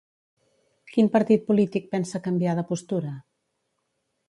Quin 0.93 1.09
partit 1.17 1.45
polític 1.51 1.87
pensa 1.93 2.23
canviar 2.31 2.57
de 2.61 2.65
postura? 2.73 3.15